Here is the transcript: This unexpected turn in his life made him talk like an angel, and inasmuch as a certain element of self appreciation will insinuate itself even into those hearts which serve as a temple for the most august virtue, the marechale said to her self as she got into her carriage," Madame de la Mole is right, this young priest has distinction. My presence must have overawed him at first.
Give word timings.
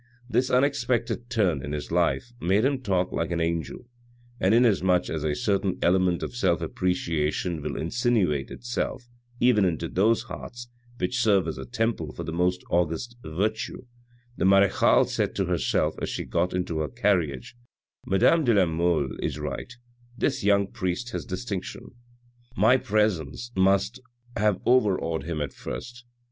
This 0.27 0.49
unexpected 0.49 1.29
turn 1.29 1.63
in 1.63 1.73
his 1.73 1.91
life 1.91 2.31
made 2.41 2.65
him 2.65 2.81
talk 2.81 3.11
like 3.11 3.29
an 3.29 3.39
angel, 3.39 3.85
and 4.39 4.51
inasmuch 4.51 5.11
as 5.11 5.23
a 5.23 5.35
certain 5.35 5.77
element 5.79 6.23
of 6.23 6.35
self 6.35 6.59
appreciation 6.59 7.61
will 7.61 7.75
insinuate 7.77 8.49
itself 8.49 9.07
even 9.39 9.63
into 9.63 9.87
those 9.87 10.23
hearts 10.23 10.69
which 10.97 11.21
serve 11.21 11.47
as 11.47 11.59
a 11.59 11.67
temple 11.67 12.13
for 12.13 12.23
the 12.23 12.33
most 12.33 12.63
august 12.71 13.15
virtue, 13.23 13.85
the 14.37 14.43
marechale 14.43 15.05
said 15.05 15.35
to 15.35 15.45
her 15.45 15.59
self 15.59 15.93
as 16.01 16.09
she 16.09 16.25
got 16.25 16.51
into 16.55 16.79
her 16.79 16.89
carriage," 16.89 17.55
Madame 18.07 18.43
de 18.43 18.55
la 18.55 18.65
Mole 18.65 19.15
is 19.21 19.37
right, 19.37 19.71
this 20.17 20.43
young 20.43 20.65
priest 20.65 21.11
has 21.11 21.25
distinction. 21.25 21.91
My 22.57 22.75
presence 22.75 23.51
must 23.55 23.99
have 24.35 24.59
overawed 24.65 25.25
him 25.25 25.41
at 25.41 25.53
first. 25.53 26.05